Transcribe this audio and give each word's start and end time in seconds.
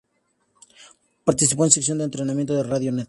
Participó 1.23 1.63
en 1.65 1.69
secciones 1.71 1.99
de 1.99 2.05
entretenimiento 2.05 2.55
de 2.55 2.63
Radio 2.63 2.91
Net. 2.91 2.99